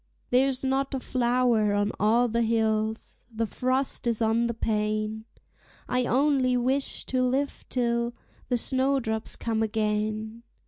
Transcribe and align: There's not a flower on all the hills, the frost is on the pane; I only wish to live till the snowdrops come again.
There's 0.31 0.65
not 0.65 0.95
a 0.95 0.99
flower 0.99 1.75
on 1.75 1.91
all 1.99 2.27
the 2.27 2.41
hills, 2.41 3.23
the 3.31 3.45
frost 3.45 4.07
is 4.07 4.19
on 4.19 4.47
the 4.47 4.53
pane; 4.55 5.25
I 5.87 6.05
only 6.07 6.57
wish 6.57 7.05
to 7.05 7.21
live 7.21 7.63
till 7.69 8.15
the 8.49 8.57
snowdrops 8.57 9.35
come 9.35 9.61
again. 9.61 10.41